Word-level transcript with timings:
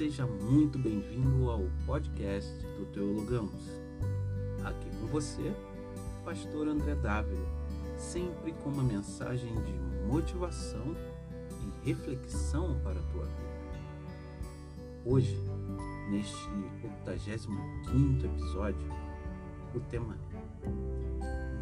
Seja 0.00 0.26
muito 0.26 0.78
bem-vindo 0.78 1.50
ao 1.50 1.60
podcast 1.84 2.50
do 2.78 2.86
Teologamos. 2.86 3.60
Aqui 4.64 4.88
com 4.98 5.06
você, 5.08 5.54
Pastor 6.24 6.68
André 6.68 6.94
Dávila, 6.94 7.46
sempre 7.98 8.52
com 8.52 8.70
uma 8.70 8.82
mensagem 8.82 9.54
de 9.62 9.74
motivação 10.08 10.96
e 11.84 11.86
reflexão 11.86 12.80
para 12.82 12.98
a 12.98 13.02
tua 13.12 13.26
vida. 13.26 13.80
Hoje, 15.04 15.36
neste 16.08 16.48
85 16.82 18.24
episódio, 18.24 18.88
o 19.74 19.80
tema 19.80 20.16
é 20.62 20.70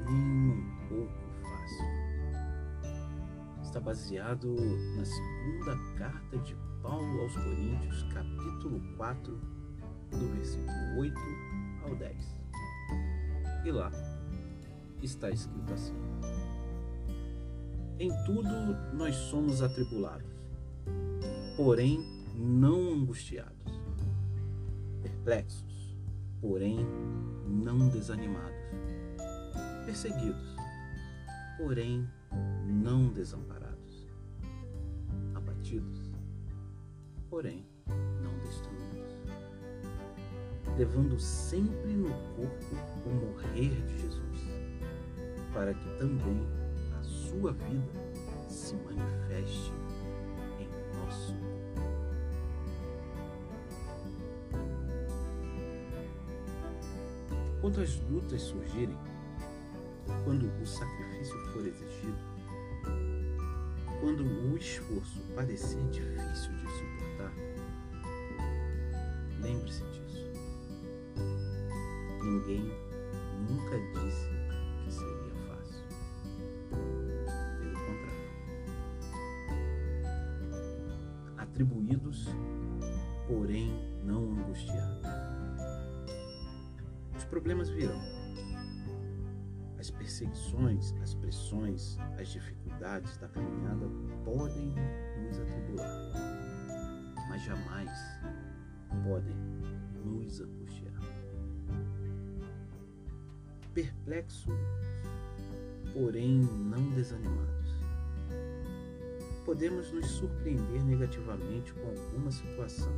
Nem 0.08 0.52
um 0.52 0.88
pouco 0.88 1.28
está 3.64 3.80
baseado 3.80 4.56
na 4.96 5.04
segunda 5.04 5.76
carta 5.98 6.38
de 6.38 6.54
Paulo 6.88 7.20
aos 7.20 7.34
Coríntios, 7.34 8.02
capítulo 8.14 8.80
4, 8.96 9.38
do 10.10 10.28
versículo 10.34 11.00
8 11.00 11.20
ao 11.82 11.94
10. 11.94 12.40
E 13.66 13.70
lá 13.70 13.92
está 15.02 15.28
escrito 15.28 15.70
assim: 15.74 15.92
Em 17.98 18.08
tudo 18.24 18.48
nós 18.94 19.14
somos 19.14 19.60
atribulados, 19.60 20.32
porém 21.58 22.02
não 22.34 22.94
angustiados, 22.94 23.66
perplexos, 25.02 25.94
porém 26.40 26.78
não 27.46 27.90
desanimados, 27.90 28.64
perseguidos, 29.84 30.56
porém 31.58 32.08
não 32.66 33.12
desamparados, 33.12 34.06
abatidos, 35.34 36.07
porém 37.30 37.66
não 38.22 38.36
destruídos, 38.40 39.16
levando 40.76 41.18
sempre 41.18 41.92
no 41.92 42.10
corpo 42.34 42.76
o 43.04 43.10
morrer 43.10 43.70
de 43.86 43.98
Jesus, 43.98 44.38
para 45.52 45.74
que 45.74 45.98
também 45.98 46.46
a 46.98 47.02
sua 47.02 47.52
vida 47.52 47.92
se 48.48 48.74
manifeste 48.76 49.72
em 50.58 50.68
nosso. 50.98 51.36
Quando 57.60 57.80
as 57.80 58.00
lutas 58.08 58.40
surgirem, 58.40 58.96
quando 60.24 60.50
o 60.62 60.66
sacrifício 60.66 61.38
for 61.52 61.66
exigido, 61.66 62.28
quando 64.00 64.22
o 64.22 64.56
esforço 64.56 65.20
parecer 65.34 65.82
difícil 65.90 66.52
de 66.52 66.70
suportar, 66.70 66.87
lembre-se 69.68 69.84
disso. 69.90 70.32
Ninguém 72.22 72.72
nunca 73.48 73.78
disse 74.00 74.30
que 74.84 74.92
seria 74.92 75.34
fácil. 75.46 75.84
Pelo 77.60 77.78
contrário. 77.86 78.28
Atribuídos, 81.36 82.26
porém 83.26 83.70
não 84.04 84.32
angustiados. 84.32 85.06
Os 87.16 87.24
problemas 87.24 87.68
virão. 87.68 88.00
As 89.78 89.90
perseguições, 89.90 90.92
as 91.02 91.14
pressões, 91.14 91.98
as 92.18 92.28
dificuldades 92.28 93.16
da 93.18 93.28
caminhada 93.28 93.86
podem 94.24 94.74
nos 95.22 95.38
atribular, 95.38 96.12
mas 97.28 97.42
jamais 97.44 97.88
podem 99.04 99.36
nos 100.04 100.40
angustiar. 100.40 101.00
Perplexos, 103.74 104.54
porém 105.92 106.40
não 106.40 106.90
desanimados. 106.90 107.48
Podemos 109.44 109.90
nos 109.92 110.06
surpreender 110.06 110.84
negativamente 110.84 111.72
com 111.74 111.88
alguma 111.88 112.30
situação. 112.30 112.92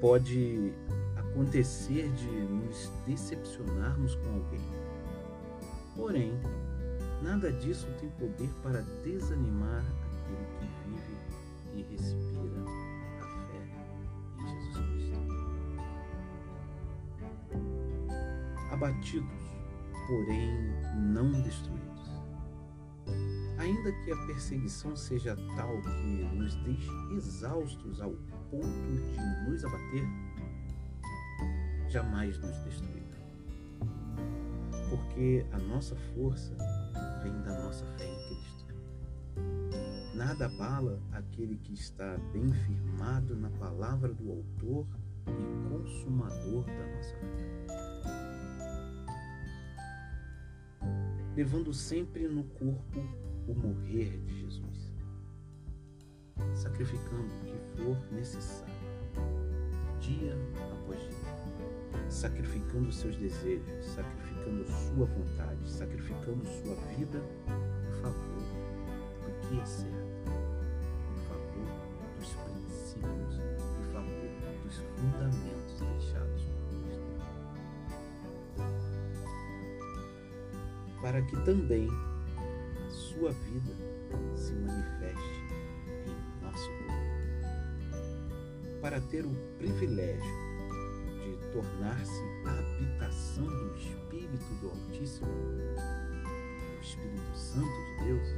Pode 0.00 0.72
acontecer 1.16 2.10
de 2.12 2.30
nos 2.30 2.90
decepcionarmos 3.06 4.14
com 4.14 4.28
alguém. 4.30 4.60
Porém, 5.94 6.32
Nada 7.22 7.52
disso 7.52 7.86
tem 8.00 8.08
poder 8.10 8.48
para 8.62 8.80
desanimar 9.04 9.84
aquele 9.84 10.46
que 10.58 10.66
vive 10.88 11.16
e 11.76 11.82
respira 11.94 12.79
Abatidos, 18.80 19.28
porém 20.06 20.48
não 20.96 21.30
destruídos. 21.42 22.22
Ainda 23.58 23.92
que 23.92 24.10
a 24.10 24.16
perseguição 24.26 24.96
seja 24.96 25.36
tal 25.54 25.82
que 25.82 26.34
nos 26.34 26.54
deixe 26.62 26.88
exaustos 27.14 28.00
ao 28.00 28.12
ponto 28.50 28.64
de 28.64 29.50
nos 29.50 29.62
abater, 29.66 30.08
jamais 31.90 32.38
nos 32.38 32.56
destruirá. 32.64 33.18
Porque 34.88 35.44
a 35.52 35.58
nossa 35.58 35.94
força 36.14 36.56
vem 37.22 37.38
da 37.42 37.62
nossa 37.62 37.84
fé 37.98 38.06
em 38.06 38.28
Cristo. 38.28 38.74
Nada 40.14 40.46
abala 40.46 40.98
aquele 41.12 41.58
que 41.58 41.74
está 41.74 42.16
bem 42.32 42.50
firmado 42.50 43.36
na 43.36 43.50
palavra 43.50 44.08
do 44.14 44.30
Autor 44.30 44.86
e 45.26 45.68
Consumador 45.68 46.64
da 46.64 46.96
nossa 46.96 47.16
fé. 47.18 47.59
Levando 51.40 51.72
sempre 51.72 52.28
no 52.28 52.44
corpo 52.44 53.00
o 53.48 53.54
morrer 53.54 54.20
de 54.26 54.40
Jesus, 54.40 54.92
sacrificando 56.52 57.24
o 57.24 57.44
que 57.46 57.82
for 57.82 58.12
necessário, 58.12 58.74
dia 59.98 60.36
após 60.70 61.00
dia, 61.00 62.10
sacrificando 62.10 62.92
seus 62.92 63.16
desejos, 63.16 63.86
sacrificando 63.86 64.66
sua 64.66 65.06
vontade, 65.06 65.66
sacrificando 65.66 66.44
sua 66.44 66.74
vida 66.94 67.22
em 67.88 68.02
favor 68.02 68.42
do 69.24 69.48
que 69.48 69.58
é 69.58 69.64
certo, 69.64 70.32
em 71.10 71.20
favor 71.26 72.18
dos 72.18 72.34
princípios, 72.34 73.40
em 73.80 73.92
favor 73.94 74.30
dos 74.62 74.76
fundamentos 74.76 75.29
Para 81.10 81.22
que 81.22 81.34
também 81.44 81.88
a 81.88 82.88
sua 82.88 83.32
vida 83.32 83.72
se 84.36 84.52
manifeste 84.52 85.42
em 86.06 86.40
nosso 86.40 86.70
corpo. 86.86 88.80
Para 88.80 89.00
ter 89.00 89.26
o 89.26 89.34
privilégio 89.58 90.22
de 91.24 91.36
tornar-se 91.52 92.22
habitação 92.46 93.44
do 93.44 93.74
Espírito 93.74 94.54
do 94.60 94.70
Altíssimo, 94.70 95.26
o 95.26 96.80
Espírito 96.80 97.34
Santo 97.36 97.66
de 97.66 98.04
Deus, 98.04 98.28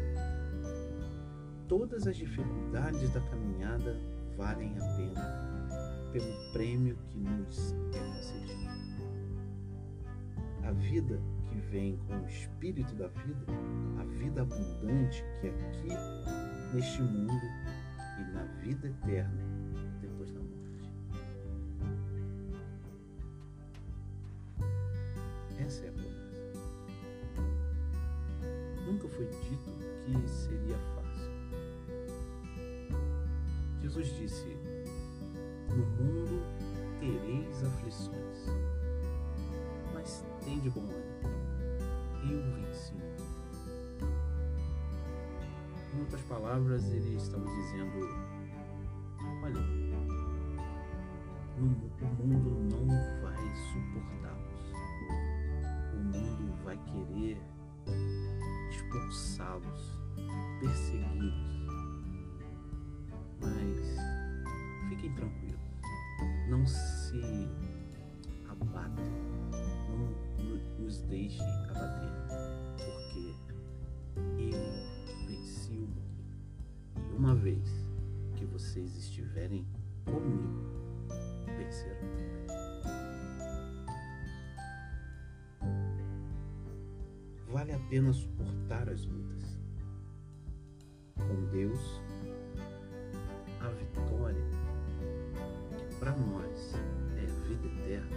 todas 1.69 2.06
as 2.06 2.16
dificuldades 2.16 3.12
da 3.12 3.21
caminhada 3.21 4.00
valem 4.39 4.75
a 4.78 4.97
pena 4.97 6.10
pelo 6.10 6.53
prêmio 6.54 6.97
que 7.10 7.19
nos 7.19 7.75
é 7.93 7.99
concedido. 7.99 8.81
A 10.62 10.71
vida 10.73 11.21
que 11.49 11.59
vem 11.71 11.97
com 12.06 12.15
o 12.19 12.27
Espírito 12.27 12.95
da 12.95 13.09
vida, 13.09 13.47
a 14.00 14.05
vida 14.05 14.42
abundante 14.42 15.25
que 15.41 15.48
é 15.48 15.51
aqui 15.51 15.89
neste 16.75 17.03
mundo 17.03 17.42
e 18.21 18.33
na 18.33 18.45
vida 18.63 18.89
eterna 18.89 19.42
depois 20.01 20.33
da 20.33 20.41
morte. 20.41 20.63
Essa 25.59 25.84
é 25.84 25.89
a 25.89 25.92
promessa. 25.92 26.13
Nunca 28.86 29.09
foi 29.09 29.27
dito 29.27 29.71
que 30.04 30.28
seria 30.28 30.78
fácil. 30.95 31.03
Jesus 33.81 34.07
disse: 34.16 34.57
No 35.71 35.86
mundo 35.86 36.42
tereis 37.01 37.65
aflições, 37.65 38.47
de 40.62 40.70
bom. 40.70 40.88
Eu 42.30 42.42
venci. 42.54 42.94
Em 45.94 46.00
outras 46.00 46.22
palavras, 46.22 46.84
ele 46.92 47.16
estava 47.16 47.44
dizendo: 47.44 48.09
Olha, 49.42 49.60
o 51.59 52.26
mundo 52.26 52.76
não 52.76 52.86
vai 53.22 53.36
suportá-los 53.72 54.22
mundo 56.12 56.54
vai 56.64 56.76
querer 56.76 57.41
expulsá-los, 58.70 59.98
persegui-los. 60.60 61.66
Mas 63.41 64.88
fiquem 64.88 65.12
tranquilos. 65.14 65.60
Não 66.48 66.66
se 66.66 67.48
abatam. 68.48 69.32
Nos 70.83 71.01
deixe 71.03 71.41
abater. 71.71 72.11
Porque 72.77 73.37
eu 74.43 75.27
venci 75.29 75.77
o 75.77 75.87
mundo. 75.87 76.34
E 77.13 77.17
uma 77.17 77.37
vez 77.37 77.69
que 78.34 78.45
vocês 78.47 78.97
estiverem 78.97 79.65
comigo, 80.05 80.67
vencerão. 81.57 82.09
Vale 87.49 87.73
a 87.73 87.79
pena 87.89 88.13
suportar 88.13 88.89
as 88.89 89.05
lutas. 89.07 89.59
Com 91.17 91.47
Deus, 91.53 92.03
a 93.61 93.69
vitória, 93.69 94.45
para 96.01 96.17
nós 96.17 96.75
é 97.17 97.27
vida 97.47 97.69
eterna, 97.69 98.17